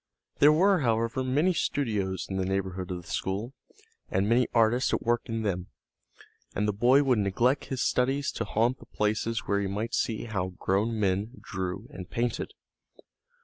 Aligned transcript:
There 0.39 0.51
were, 0.51 0.79
however, 0.79 1.23
many 1.23 1.53
studios 1.53 2.25
in 2.27 2.37
the 2.37 2.45
neighborhood 2.45 2.89
of 2.89 3.03
the 3.03 3.07
school, 3.11 3.53
and 4.09 4.27
many 4.27 4.47
artists 4.51 4.91
at 4.95 5.03
work 5.03 5.21
in 5.25 5.43
them, 5.43 5.67
and 6.55 6.67
the 6.67 6.73
boy 6.73 7.03
would 7.03 7.19
neglect 7.19 7.65
his 7.65 7.83
studies 7.83 8.31
to 8.31 8.43
haunt 8.43 8.79
the 8.79 8.87
places 8.87 9.41
where 9.41 9.59
he 9.61 9.67
might 9.67 9.93
see 9.93 10.23
how 10.23 10.53
grown 10.57 10.99
men 10.99 11.33
drew 11.43 11.85
and 11.91 12.09
painted. 12.09 12.55